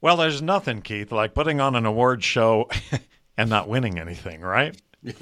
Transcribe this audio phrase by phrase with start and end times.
[0.00, 2.68] Well, there's nothing, Keith, like putting on an award show
[3.36, 4.80] and not winning anything, right?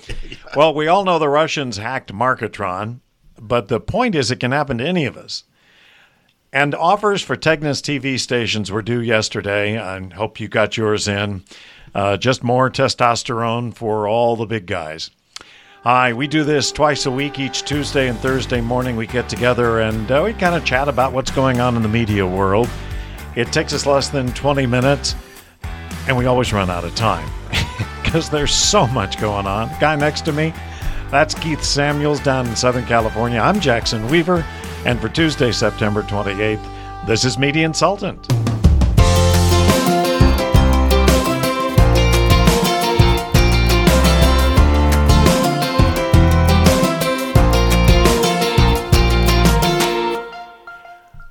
[0.57, 3.01] Well, we all know the Russians hacked Marketron,
[3.39, 5.45] but the point is it can happen to any of us.
[6.51, 9.79] And offers for Tegna's TV stations were due yesterday.
[9.79, 11.45] I hope you got yours in.
[11.95, 15.11] Uh, just more testosterone for all the big guys.
[15.83, 17.39] Hi, we do this twice a week.
[17.39, 21.13] Each Tuesday and Thursday morning, we get together and uh, we kind of chat about
[21.13, 22.69] what's going on in the media world.
[23.37, 25.15] It takes us less than 20 minutes,
[26.09, 27.31] and we always run out of time
[28.03, 29.69] because there's so much going on.
[29.79, 30.55] Guy next to me,
[31.11, 33.39] that's Keith Samuels down in Southern California.
[33.39, 34.43] I'm Jackson Weaver,
[34.87, 38.27] and for Tuesday, September 28th, this is Media Insultant.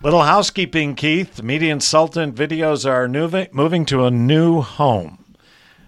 [0.06, 1.42] Little housekeeping, Keith.
[1.42, 5.34] Media Insultant videos are new, moving to a new home.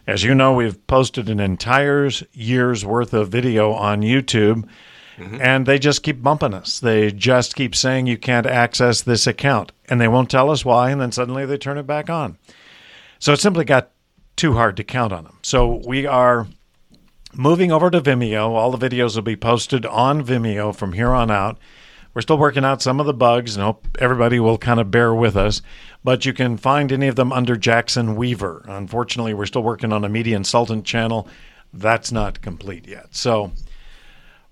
[0.08, 4.68] As you know, we've posted an entire year's worth of video on YouTube,
[5.18, 5.40] mm-hmm.
[5.40, 6.80] and they just keep bumping us.
[6.80, 10.90] They just keep saying you can't access this account, and they won't tell us why,
[10.90, 12.40] and then suddenly they turn it back on.
[13.20, 13.92] So it simply got
[14.36, 15.38] too hard to count on them.
[15.44, 16.48] So we are
[17.36, 18.50] moving over to Vimeo.
[18.50, 21.60] All the videos will be posted on Vimeo from here on out.
[22.14, 25.14] We're still working out some of the bugs and hope everybody will kind of bear
[25.14, 25.62] with us.
[26.04, 28.66] But you can find any of them under Jackson Weaver.
[28.68, 31.28] Unfortunately, we're still working on a Media Insultant channel.
[31.74, 33.08] That's not complete yet.
[33.12, 33.52] So,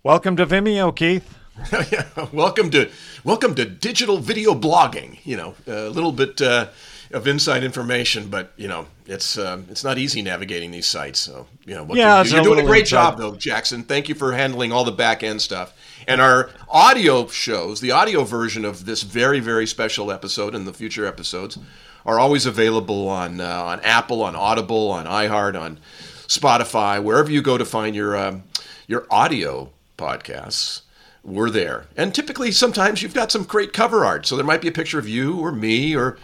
[0.03, 1.37] welcome to Vimeo, Keith.
[2.33, 2.89] welcome to
[3.23, 5.17] welcome to digital video blogging.
[5.23, 6.67] You know, a little bit uh,
[7.11, 11.19] of inside information, but you know, it's uh, it's not easy navigating these sites.
[11.19, 13.11] So, you know, yeah, you are doing a great inside.
[13.11, 13.83] job, though, Jackson.
[13.83, 15.73] Thank you for handling all the back end stuff.
[16.07, 20.73] And our audio shows, the audio version of this very, very special episode and the
[20.73, 21.57] future episodes,
[22.05, 25.79] are always available on uh, on Apple, on Audible, on iHeart, on
[26.27, 28.43] Spotify, wherever you go to find your um,
[28.88, 30.81] your audio podcasts.
[31.23, 34.27] We're there, and typically, sometimes you've got some great cover art.
[34.27, 36.19] So there might be a picture of you or me or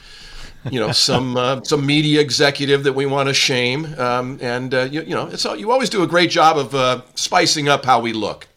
[0.69, 4.81] you know some uh, some media executive that we want to shame, um, and uh,
[4.81, 7.99] you, you, know it's you always do a great job of uh, spicing up how
[7.99, 8.47] we look.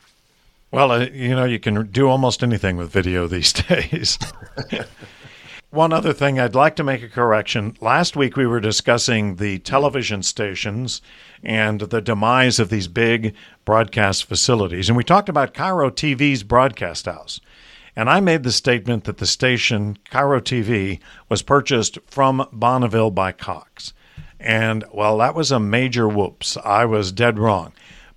[0.74, 4.18] Well, uh, you know, you can do almost anything with video these days.
[5.70, 7.76] One other thing, I'd like to make a correction.
[7.80, 11.00] Last week we were discussing the television stations
[11.44, 14.88] and the demise of these big broadcast facilities.
[14.88, 17.40] And we talked about KIRO TV's broadcast house.
[17.94, 20.98] And I made the statement that the station, KIRO TV,
[21.28, 23.92] was purchased from Bonneville by Cox.
[24.40, 26.56] And, well, that was a major whoops.
[26.64, 27.72] I was dead wrong.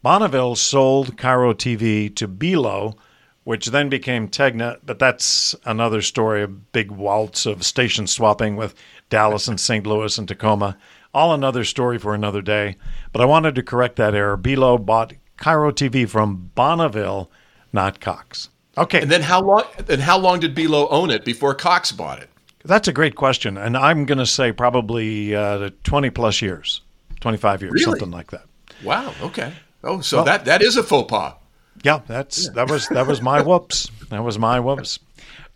[0.07, 2.95] Bonneville sold KIRO TV to Belo,
[3.44, 8.73] which then became Tegna, but that's another story, a big waltz of station swapping with
[9.09, 9.85] Dallas and St.
[9.85, 10.78] Louis and Tacoma.
[11.13, 12.78] All another story for another day.
[13.12, 14.38] But I wanted to correct that error.
[14.38, 17.29] Belo bought KIRO TV from Bonneville,
[17.73, 18.47] not Cox.
[18.78, 19.01] Okay.
[19.01, 22.29] And then how long and how long did Belo own it before Cox bought it?
[22.63, 23.57] That's a great question.
[23.57, 26.79] And I'm going to say probably uh, 20 plus years,
[27.19, 27.84] 25 years, really?
[27.84, 28.46] something like that.
[28.85, 29.13] Wow.
[29.22, 29.51] Okay.
[29.84, 31.36] Oh, so well, that that is a faux pas.
[31.84, 33.90] Yeah, that's that was that was my whoops.
[34.10, 35.00] That was my whoops.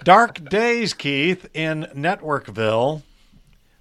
[0.04, 3.04] Dark days, Keith, in Networkville.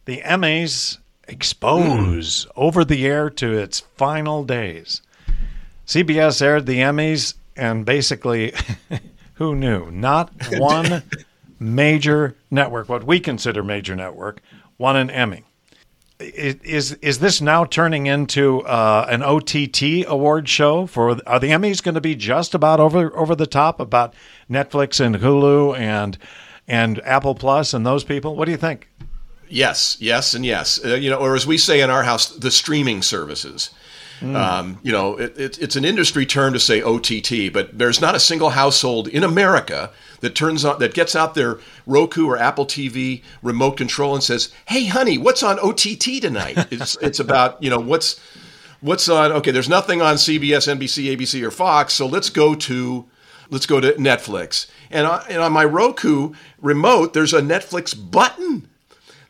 [0.07, 2.51] The Emmys expose mm.
[2.57, 5.03] over the air to its final days.
[5.87, 8.55] CBS aired the Emmys, and basically,
[9.35, 9.91] who knew?
[9.91, 11.03] Not one
[11.59, 14.41] major network, what we consider major network,
[14.79, 15.45] won an Emmy
[16.21, 21.83] is is this now turning into uh, an OTT award show for are the Emmys
[21.83, 24.15] going to be just about over over the top about
[24.49, 26.19] Netflix and Hulu and
[26.69, 28.37] and Apple Plus and those people?
[28.37, 28.89] What do you think?
[29.49, 30.83] Yes, yes, and yes.
[30.85, 33.71] Uh, you know, or as we say in our house, the streaming services.
[34.21, 34.37] Mm.
[34.37, 38.15] Um, you know, it, it, it's an industry term to say OTT, but there's not
[38.15, 42.67] a single household in America that turns on that gets out their Roku or Apple
[42.67, 47.71] TV remote control and says, "Hey, honey, what's on OTT tonight?" it's it's about you
[47.71, 48.21] know what's
[48.81, 49.33] what's on.
[49.33, 53.07] Okay, there's nothing on CBS, NBC, ABC, or Fox, so let's go to
[53.51, 54.67] let's go to Netflix.
[54.91, 58.69] And, I, and on my Roku remote, there's a Netflix button.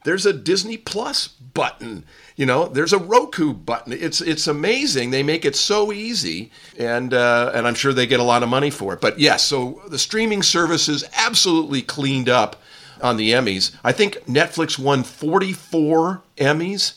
[0.05, 2.05] There's a Disney Plus button.
[2.37, 3.93] You know, there's a Roku button.
[3.93, 5.11] It's it's amazing.
[5.11, 8.49] They make it so easy, and uh, and I'm sure they get a lot of
[8.49, 9.01] money for it.
[9.01, 12.63] But yes, so the streaming services absolutely cleaned up
[13.03, 13.75] on the Emmys.
[13.85, 16.95] I think Netflix won 44 Emmys.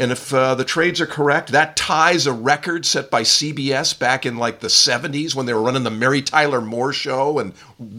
[0.00, 4.24] And if uh, the trades are correct, that ties a record set by CBS back
[4.24, 7.52] in like the 70s when they were running the Mary Tyler Moore show and,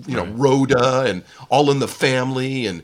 [0.07, 2.81] you know, Rhoda and All in the Family and,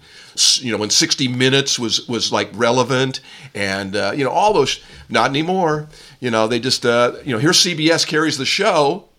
[0.57, 3.21] you know, when 60 Minutes was, was like relevant
[3.55, 4.79] and, uh, you know, all those,
[5.09, 5.89] not anymore.
[6.19, 9.09] You know, they just, uh, you know, here CBS carries the show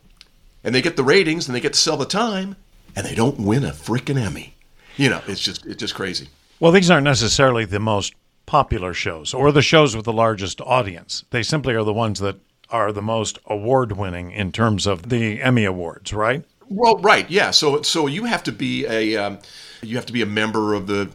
[0.63, 2.55] and they get the ratings and they get to sell the time
[2.95, 4.55] and they don't win a freaking Emmy.
[4.97, 6.29] You know, it's just, it's just crazy.
[6.61, 8.15] Well, these aren't necessarily the most
[8.49, 11.23] popular shows or the shows with the largest audience.
[11.31, 12.37] They simply are the ones that
[12.71, 16.43] are the most award winning in terms of the Emmy awards, right?
[16.71, 17.51] Well, right, yeah.
[17.51, 19.39] So, so you have to be a um,
[19.83, 21.11] you have to be a member of the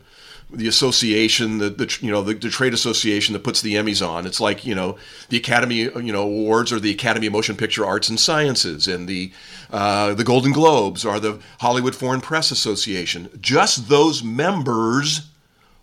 [0.52, 4.28] the association, the, the you know the, the, trade association that puts the Emmys on.
[4.28, 4.98] It's like you know
[5.30, 9.08] the Academy you know awards or the Academy of Motion Picture Arts and Sciences, and
[9.08, 9.32] the
[9.72, 13.30] uh, the Golden Globes or the Hollywood Foreign Press Association.
[13.42, 15.30] Just those members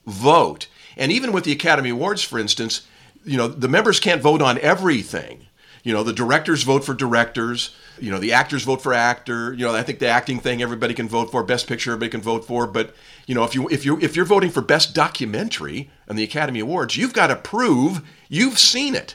[0.06, 0.68] vote.
[1.00, 2.86] And even with the Academy Awards, for instance,
[3.24, 5.46] you know, the members can't vote on everything.
[5.82, 7.74] You know, the directors vote for directors.
[7.98, 9.54] You know, the actors vote for actor.
[9.54, 11.42] You know, I think the acting thing everybody can vote for.
[11.42, 12.66] Best picture everybody can vote for.
[12.66, 12.94] But
[13.26, 16.60] you know, if you if you if you're voting for best documentary on the Academy
[16.60, 19.14] Awards, you've got to prove you've seen it.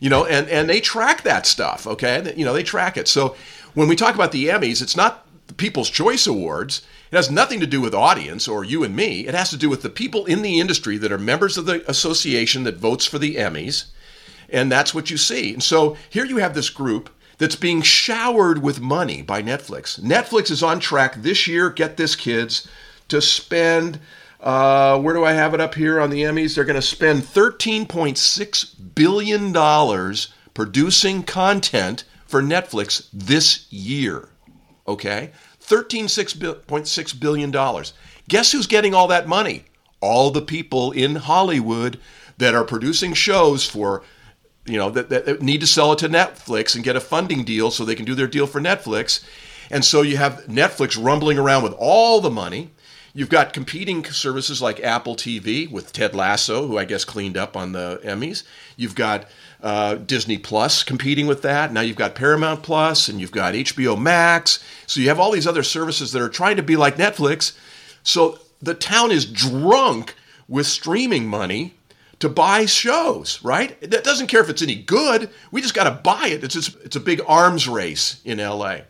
[0.00, 1.86] You know, and and they track that stuff.
[1.86, 3.06] Okay, you know, they track it.
[3.06, 3.36] So
[3.74, 6.82] when we talk about the Emmys, it's not the People's Choice Awards.
[7.10, 9.26] It has nothing to do with audience or you and me.
[9.26, 11.88] It has to do with the people in the industry that are members of the
[11.90, 13.86] association that votes for the Emmys.
[14.48, 15.52] And that's what you see.
[15.52, 19.98] And so here you have this group that's being showered with money by Netflix.
[19.98, 22.68] Netflix is on track this year, get this, kids,
[23.08, 23.98] to spend,
[24.40, 26.54] uh, where do I have it up here on the Emmys?
[26.54, 30.14] They're going to spend $13.6 billion
[30.54, 34.29] producing content for Netflix this year.
[34.90, 35.30] Okay?
[35.62, 37.84] $13.6 billion.
[38.28, 39.64] Guess who's getting all that money?
[40.00, 42.00] All the people in Hollywood
[42.38, 44.02] that are producing shows for,
[44.64, 47.70] you know, that, that need to sell it to Netflix and get a funding deal
[47.70, 49.24] so they can do their deal for Netflix.
[49.70, 52.70] And so you have Netflix rumbling around with all the money.
[53.12, 57.56] You've got competing services like Apple TV with Ted Lasso, who I guess cleaned up
[57.56, 58.44] on the Emmys.
[58.76, 59.26] You've got
[59.62, 61.72] uh, Disney Plus competing with that.
[61.72, 64.62] Now you've got Paramount Plus and you've got HBO Max.
[64.86, 67.56] So you have all these other services that are trying to be like Netflix.
[68.02, 70.14] So the town is drunk
[70.48, 71.74] with streaming money
[72.18, 73.80] to buy shows, right?
[73.80, 75.30] That doesn't care if it's any good.
[75.50, 76.44] We just got to buy it.
[76.44, 78.80] It's just, it's a big arms race in LA.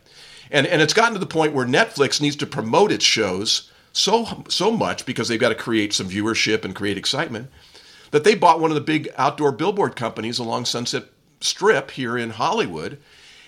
[0.51, 4.43] And and it's gotten to the point where Netflix needs to promote its shows so
[4.49, 7.49] so much because they've got to create some viewership and create excitement
[8.11, 11.05] that they bought one of the big outdoor billboard companies along Sunset
[11.39, 12.99] Strip here in Hollywood.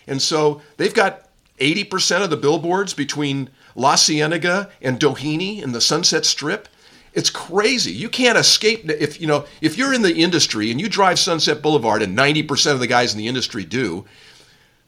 [0.07, 1.29] And so they've got
[1.59, 6.67] 80% of the billboards between La Cienega and Doheny in the Sunset Strip.
[7.13, 7.91] It's crazy.
[7.91, 11.61] You can't escape if you know if you're in the industry and you drive Sunset
[11.61, 14.05] Boulevard and 90% of the guys in the industry do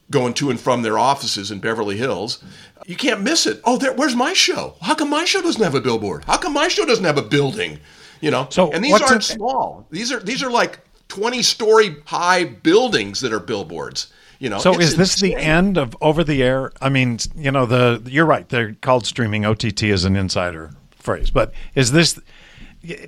[0.10, 2.44] going to and from their offices in Beverly Hills,
[2.86, 3.60] you can't miss it.
[3.63, 4.75] Oh, there, where's my show?
[4.81, 6.25] How come my show doesn't have a billboard?
[6.25, 7.80] How come my show doesn't have a building?
[8.21, 9.85] You know, so and these aren't small.
[9.91, 14.12] These are these are like twenty story high buildings that are billboards.
[14.39, 15.38] You know, so is this insane.
[15.38, 16.71] the end of over the air?
[16.81, 18.47] I mean, you know, the you're right.
[18.47, 19.45] They're called streaming.
[19.45, 22.19] OTT is an insider phrase, but is this?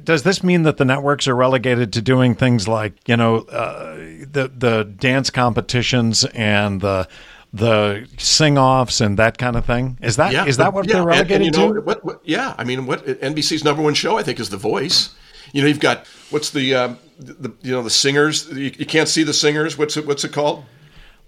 [0.03, 3.95] Does this mean that the networks are relegated to doing things like you know uh,
[3.95, 7.07] the the dance competitions and the
[7.53, 9.97] the sing-offs and that kind of thing?
[10.01, 11.81] Is that yeah, is that what yeah, they're relegated and, and you know, to?
[11.81, 15.15] What, what, yeah, I mean, what NBC's number one show I think is The Voice.
[15.53, 18.49] You know, you've got what's the, um, the you know the singers.
[18.49, 19.77] You, you, can't see the singers.
[19.77, 20.05] What's it?
[20.05, 20.65] What's it called?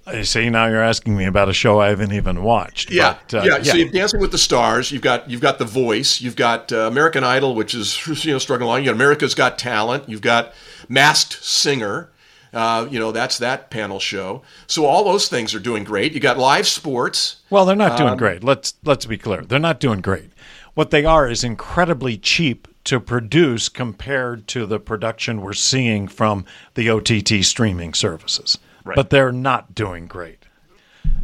[0.05, 0.49] I see.
[0.49, 2.91] Now you're asking me about a show I haven't even watched.
[2.91, 3.61] Yeah, but, uh, yeah.
[3.63, 4.91] So you've Dancing with the Stars.
[4.91, 6.19] You've got you've got The Voice.
[6.19, 8.79] You've got uh, American Idol, which is you know struggling along.
[8.81, 10.09] You got America's Got Talent.
[10.09, 10.53] You've got
[10.87, 12.09] Masked Singer.
[12.53, 14.41] Uh, you know, that's that panel show.
[14.67, 16.13] So all those things are doing great.
[16.13, 17.37] You got live sports.
[17.49, 18.43] Well, they're not doing um, great.
[18.43, 19.41] Let's let's be clear.
[19.41, 20.31] They're not doing great.
[20.73, 26.45] What they are is incredibly cheap to produce compared to the production we're seeing from
[26.75, 28.57] the OTT streaming services.
[28.83, 28.95] Right.
[28.95, 30.45] But they're not doing great.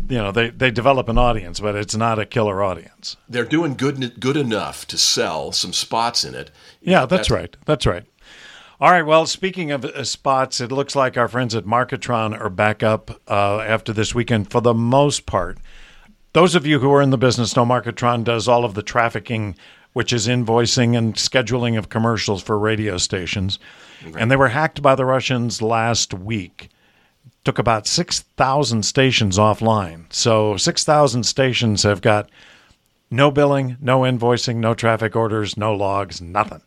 [0.08, 3.18] You know, they, they develop an audience, but it's not a killer audience.
[3.28, 6.52] They're doing good good enough to sell some spots in it.
[6.82, 7.58] Yeah, that's, that's right.
[7.66, 8.04] That's right.
[8.78, 9.06] All right.
[9.06, 13.22] Well, speaking of uh, spots, it looks like our friends at Marketron are back up
[13.26, 15.60] uh, after this weekend for the most part.
[16.34, 19.56] Those of you who are in the business know Marketron does all of the trafficking,
[19.94, 23.60] which is invoicing and scheduling of commercials for radio stations.
[24.06, 24.20] Okay.
[24.20, 26.68] And they were hacked by the Russians last week.
[27.46, 30.12] Took about 6,000 stations offline.
[30.12, 32.30] So 6,000 stations have got
[33.10, 36.64] no billing, no invoicing, no traffic orders, no logs, nothing.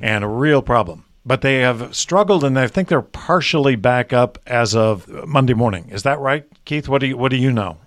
[0.00, 4.38] And a real problem but they have struggled, and I think they're partially back up
[4.46, 5.88] as of Monday morning.
[5.90, 6.88] Is that right, Keith?
[6.88, 7.78] What do you What do you know?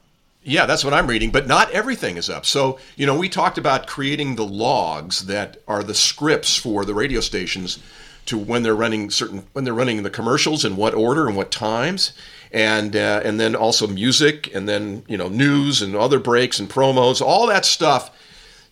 [0.48, 2.46] Yeah, that's what I'm reading, but not everything is up.
[2.46, 6.94] So, you know, we talked about creating the logs that are the scripts for the
[6.94, 7.80] radio stations
[8.26, 11.52] to when they're running certain when they're running the commercials in what order and what
[11.52, 12.14] times
[12.52, 16.70] and uh, and then also music and then you know news and other breaks and
[16.70, 18.12] promos all that stuff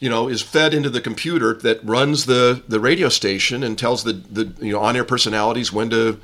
[0.03, 4.03] you know is fed into the computer that runs the the radio station and tells
[4.03, 6.19] the the you know on-air personalities when to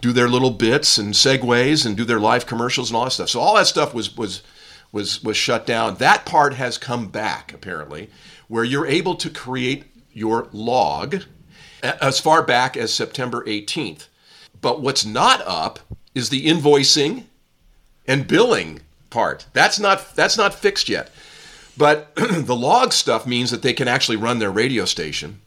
[0.00, 3.30] do their little bits and segues and do their live commercials and all that stuff
[3.30, 4.42] so all that stuff was was
[4.94, 5.96] was was shut down.
[5.96, 8.08] That part has come back apparently,
[8.46, 11.24] where you're able to create your log
[11.82, 14.06] as far back as September 18th.
[14.60, 15.80] But what's not up
[16.14, 17.24] is the invoicing
[18.06, 19.46] and billing part.
[19.52, 21.10] That's not that's not fixed yet.
[21.76, 25.40] But the log stuff means that they can actually run their radio station.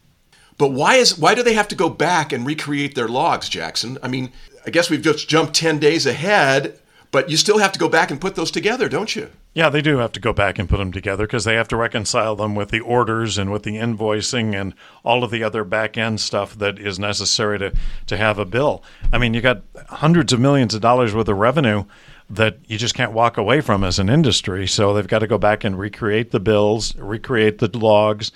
[0.58, 3.98] But why is why do they have to go back and recreate their logs, Jackson?
[4.02, 4.32] I mean,
[4.66, 6.80] I guess we've just jumped 10 days ahead
[7.12, 9.30] but you still have to go back and put those together, don't you?
[9.54, 11.78] Yeah, they do have to go back and put them together because they have to
[11.78, 15.98] reconcile them with the orders and with the invoicing and all of the other back
[15.98, 17.74] end stuff that is necessary to,
[18.08, 18.84] to have a bill.
[19.12, 21.86] I mean, you got hundreds of millions of dollars worth of revenue
[22.30, 24.68] that you just can't walk away from as an industry.
[24.68, 28.32] So they've got to go back and recreate the bills, recreate the logs,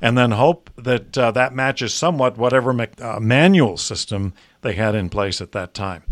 [0.00, 4.94] and then hope that uh, that matches somewhat whatever me- uh, manual system they had
[4.94, 6.02] in place at that time.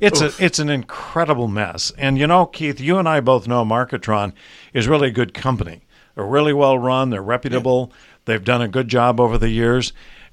[0.00, 0.38] It's Oof.
[0.38, 1.92] a it's an incredible mess.
[1.96, 4.32] And you know, Keith, you and I both know Marketron
[4.72, 5.82] is really a good company.
[6.14, 7.10] They're really well run.
[7.10, 7.90] They're reputable.
[7.90, 7.96] Yeah.
[8.26, 9.92] They've done a good job over the years.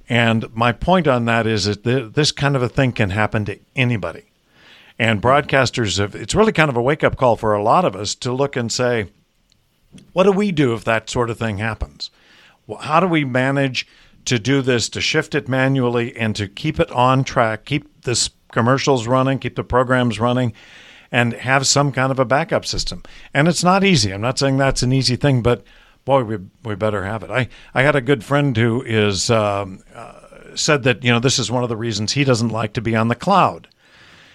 [0.10, 3.60] And my point on that is that this kind of a thing can happen to
[3.76, 4.31] anybody.
[5.00, 7.96] And broadcasters have, it's really kind of a wake up call for a lot of
[7.96, 9.08] us to look and say,
[10.14, 12.12] what do we do if that sort of thing happens?
[12.82, 13.88] How do we manage
[14.26, 18.30] to do this, to shift it manually and to keep it on track, keep this
[18.52, 20.54] commercials running, keep the programs running,
[21.12, 23.04] and have some kind of a backup system.
[23.34, 24.14] And it's not easy.
[24.14, 25.64] I'm not saying that's an easy thing, but
[26.06, 27.32] boy, we we better have it.
[27.32, 31.40] I I had a good friend who is um, uh, said that you know this
[31.40, 33.68] is one of the reasons he doesn't like to be on the cloud.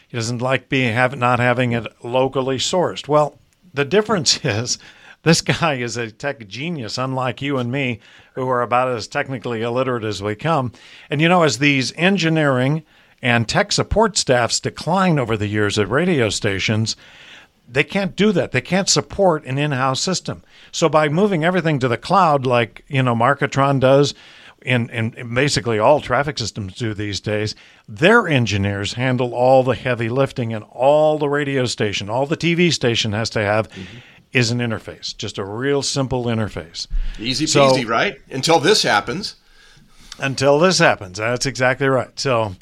[0.09, 3.09] He doesn't like being have not having it locally sourced.
[3.09, 3.39] Well,
[3.75, 4.79] the difference is
[5.23, 7.99] this guy is a tech genius, unlike you and me,
[8.35, 10.73] who are about as technically illiterate as we come.
[11.11, 12.85] And you know, as these engineering
[13.21, 16.95] and tech support staffs decline over the years at radio stations,
[17.69, 18.53] they can't do that.
[18.53, 20.45] They can't support an in-house system.
[20.71, 24.15] So by moving everything to the cloud, like you know Marketron does,
[24.67, 27.55] and, and basically all traffic systems do these days,
[27.89, 32.73] their engineers handle all the heavy lifting, and all the radio station, all the TV
[32.73, 33.71] station has to have.
[33.71, 33.99] Mm-hmm.
[34.33, 36.89] Is an interface, just a real simple interface.
[37.19, 38.21] Easy peasy, so, right?
[38.29, 39.37] Until this happens.
[40.19, 41.17] Until this happens.
[41.17, 42.11] That's exactly right.
[42.21, 42.55] So,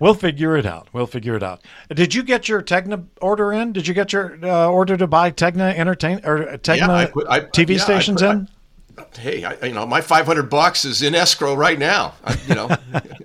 [0.00, 0.88] We'll figure it out.
[0.94, 1.60] We'll figure it out.
[1.94, 3.72] Did you get your Tegna order in?
[3.72, 7.26] Did you get your uh, order to buy Tegna entertain or Tegna yeah, I put,
[7.28, 8.48] I, TV yeah, stations put, in?
[9.00, 12.14] I, hey, you know, my 500 bucks is in escrow right now.
[12.46, 12.68] you know,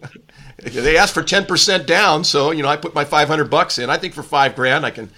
[0.57, 3.89] they asked for 10% down, so you know, I put my 500 bucks in.
[3.89, 5.09] I think for five grand, I can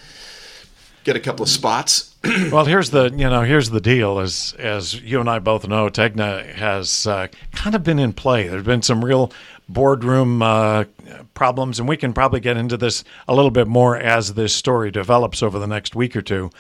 [1.04, 2.16] get a couple of spots.
[2.52, 4.20] well, here's the you know here's the deal.
[4.20, 8.48] As as you and I both know, Tegna has uh, kind of been in play.
[8.48, 9.32] There's been some real
[9.70, 10.86] boardroom uh,
[11.34, 14.92] problems, and we can probably get into this a little bit more as this story
[14.92, 16.52] develops over the next week or two.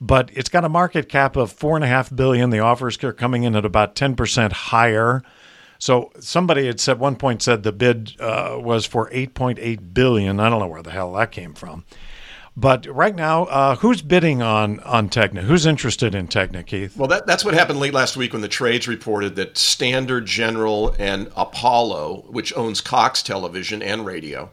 [0.00, 2.50] But it's got a market cap of four and a half billion.
[2.50, 5.22] The offers are coming in at about ten percent higher.
[5.78, 9.94] So somebody had said one point said the bid uh, was for eight point eight
[9.94, 10.40] billion.
[10.40, 11.84] I don't know where the hell that came from.
[12.56, 15.40] But right now, uh, who's bidding on on Tegna?
[15.40, 16.96] Who's interested in Tegna, Keith?
[16.96, 20.94] Well, that, that's what happened late last week when the trades reported that Standard General
[20.98, 24.50] and Apollo, which owns Cox Television and Radio,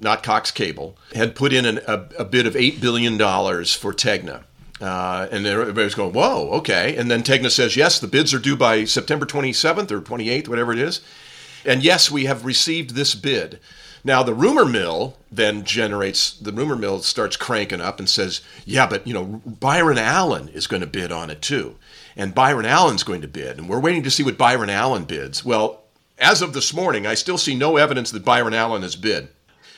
[0.00, 4.44] not Cox Cable, had put in an, a, a, bid of $8 billion for Tegna.
[4.80, 6.96] Uh, and everybody's going, whoa, okay.
[6.96, 10.72] And then Tegna says, yes, the bids are due by September 27th or 28th, whatever
[10.72, 11.00] it is.
[11.64, 13.60] And yes, we have received this bid.
[14.04, 18.86] Now the rumor mill then generates the rumor mill starts cranking up and says, "Yeah,
[18.86, 21.76] but you know Byron Allen is going to bid on it too,
[22.14, 25.42] and Byron Allen's going to bid, and we're waiting to see what Byron Allen bids."
[25.42, 25.84] Well,
[26.18, 29.28] as of this morning, I still see no evidence that Byron Allen has bid.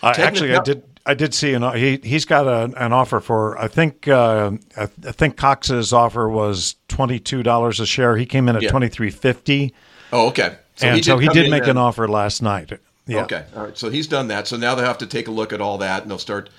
[0.03, 0.83] Uh, actually, I did.
[1.07, 4.87] I did see an he he's got a, an offer for I think uh, I,
[4.87, 8.17] think Cox's offer was twenty two dollars a share.
[8.17, 8.71] He came in at yeah.
[8.71, 9.73] twenty three fifty.
[10.13, 10.57] Oh, okay.
[10.75, 12.73] So and he so he did make an offer last night.
[13.07, 13.23] Yeah.
[13.23, 13.45] Okay.
[13.55, 13.79] All right.
[13.79, 14.49] So he's done that.
[14.49, 16.51] So now they have to take a look at all that, and they'll start.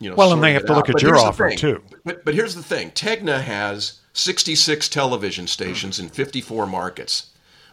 [0.00, 1.82] You know, well, and they have to look at but your offer too.
[2.04, 7.30] But, but here's the thing: Tegna has 66 television stations in 54 markets.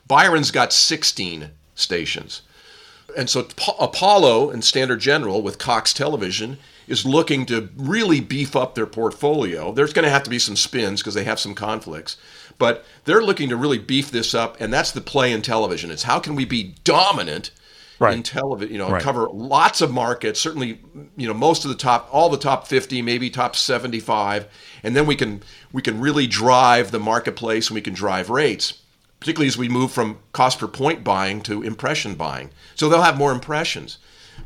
[0.07, 2.41] Byron's got 16 stations.
[3.17, 3.47] And so
[3.79, 9.71] Apollo and Standard General with Cox Television is looking to really beef up their portfolio.
[9.71, 12.17] There's going to have to be some spins because they have some conflicts,
[12.57, 15.91] but they're looking to really beef this up, and that's the play in television.
[15.91, 17.51] It's how can we be dominant
[17.99, 18.13] right.
[18.13, 18.73] in television?
[18.73, 19.01] You know, right.
[19.01, 20.39] cover lots of markets.
[20.39, 20.81] Certainly,
[21.15, 24.47] you know, most of the top, all the top 50, maybe top 75,
[24.83, 28.80] and then we can we can really drive the marketplace and we can drive rates
[29.21, 32.49] particularly as we move from cost per point buying to impression buying.
[32.75, 33.99] So they'll have more impressions.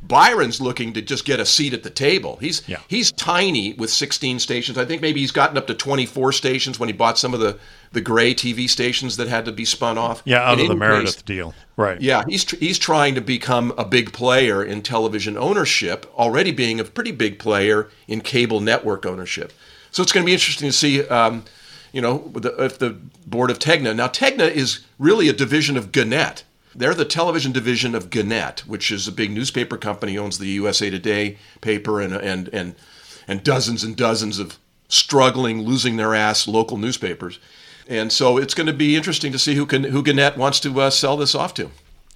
[0.03, 2.37] Byron's looking to just get a seat at the table.
[2.41, 2.79] He's yeah.
[2.87, 4.77] he's tiny with 16 stations.
[4.77, 7.57] I think maybe he's gotten up to 24 stations when he bought some of the
[7.93, 10.21] the gray TV stations that had to be spun off.
[10.25, 11.53] Yeah, out in of the Meredith case, deal.
[11.77, 11.99] Right.
[12.01, 16.79] Yeah, he's tr- he's trying to become a big player in television ownership, already being
[16.79, 19.53] a pretty big player in cable network ownership.
[19.91, 21.07] So it's going to be interesting to see.
[21.07, 21.45] Um,
[21.95, 22.89] you know, if the
[23.25, 23.95] board of Tegna.
[23.95, 26.43] Now, Tegna is really a division of Gannett.
[26.75, 30.89] They're the television division of Gannett, which is a big newspaper company, owns the USA
[30.89, 32.75] Today paper and and and
[33.29, 34.59] and dozens and dozens of
[34.89, 37.39] struggling, losing their ass local newspapers.
[37.87, 40.81] And so it's going to be interesting to see who can who Gannett wants to
[40.81, 41.71] uh, sell this off to.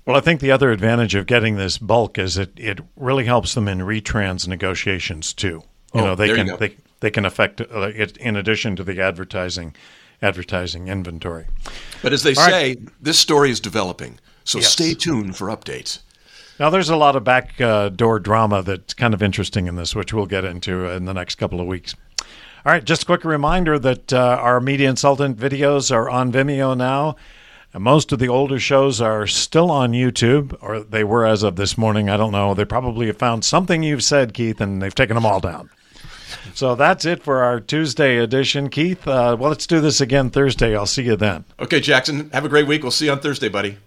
[0.05, 3.53] Well, I think the other advantage of getting this bulk is it it really helps
[3.53, 5.63] them in retrans negotiations too.
[5.93, 8.83] You oh, know, they can you they they can affect uh, it in addition to
[8.83, 9.75] the advertising
[10.21, 11.45] advertising inventory.
[12.01, 12.79] But as they All say, right.
[13.01, 14.19] this story is developing.
[14.43, 14.71] So yes.
[14.71, 15.99] stay tuned for updates.
[16.59, 20.13] Now, there's a lot of backdoor uh, drama that's kind of interesting in this, which
[20.13, 21.95] we'll get into in the next couple of weeks.
[22.65, 26.75] All right, just a quick reminder that uh, our Media Insultant videos are on Vimeo
[26.75, 27.15] now.
[27.73, 31.55] And Most of the older shows are still on YouTube, or they were as of
[31.55, 32.09] this morning.
[32.09, 32.53] I don't know.
[32.53, 35.69] They probably have found something you've said, Keith, and they've taken them all down.
[36.53, 38.69] So that's it for our Tuesday edition.
[38.69, 40.75] Keith, uh, well, let's do this again Thursday.
[40.75, 41.45] I'll see you then.
[41.59, 42.29] Okay, Jackson.
[42.29, 42.83] Have a great week.
[42.83, 43.79] We'll see you on Thursday, buddy.